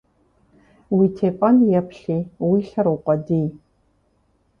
[0.95, 3.47] Уи тепӀэн йэплъи, уи лъэр укъуэдий.